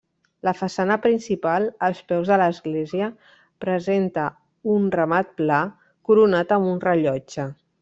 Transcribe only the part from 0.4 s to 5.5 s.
La façana principal, als peus de l'església, presenta un remat